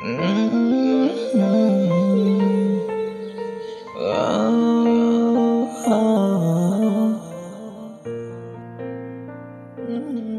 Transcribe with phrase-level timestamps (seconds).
[0.00, 0.16] J-Rock,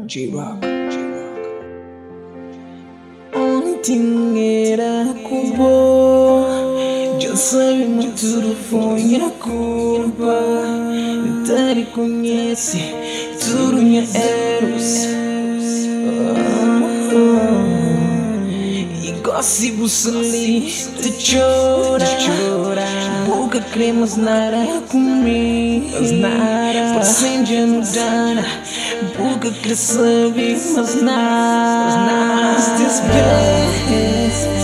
[0.08, 0.66] J-Rock.
[3.36, 5.62] Ontem era culpa,
[7.20, 10.42] já sabemos tudo foi a culpa.
[11.46, 12.80] Te reconhece,
[13.38, 15.21] tudo minha eros.
[19.24, 20.62] E gosto ali,
[21.00, 22.04] te chora,
[23.24, 26.98] boca cremas nada comigo, nada.
[26.98, 28.44] Passenger mudana,
[29.16, 30.32] boca crescer,
[30.74, 32.56] mas nada.
[32.76, 34.61] This best,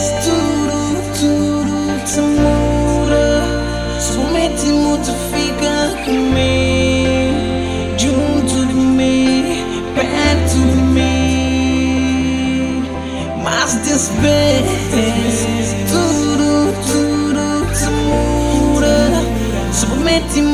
[20.39, 20.45] Te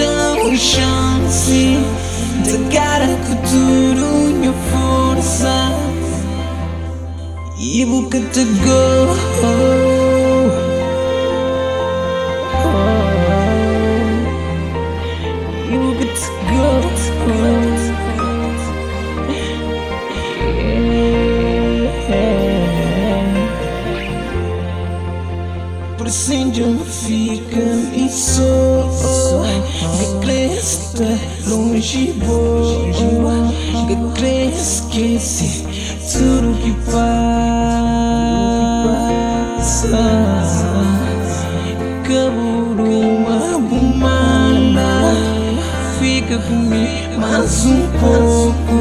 [0.00, 1.78] dá uma chance
[2.44, 4.04] de cara que tudo
[4.70, 5.56] força.
[7.58, 9.06] E boca te go.
[15.68, 15.76] E
[26.06, 27.58] Presente fica
[27.92, 29.42] e sou.
[29.98, 31.02] Que cresce
[31.48, 33.52] longe boa.
[33.88, 35.66] Que cresce esquece
[36.12, 37.26] tudo que passa
[42.04, 45.12] Caburuma bumana
[45.98, 48.76] Fica comigo mais um pouco.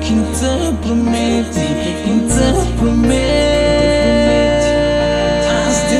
[0.00, 1.66] Quem te promete,
[2.04, 3.87] quem te promete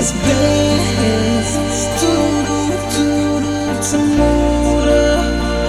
[0.08, 2.56] Despeças, tudo,
[2.94, 3.52] tudo
[3.82, 5.12] te muda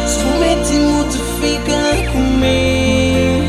[0.07, 3.43] Somente muito fica comigo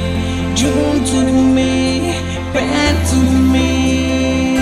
[0.56, 2.12] Junto de mim,
[2.52, 4.58] perto de mim.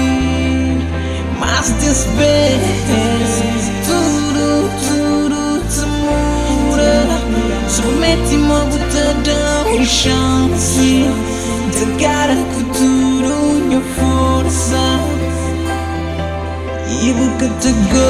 [1.40, 5.86] Mas despeças, tudo, tudo te
[7.70, 11.06] Somente muito te dá uma chance
[11.72, 12.36] De cara
[17.08, 18.07] força E boca te go